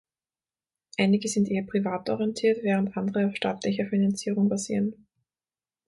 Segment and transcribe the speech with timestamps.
[0.97, 5.05] Einige sind eher privat orientiert, während andere auf staatlicher Finanzierung basieren.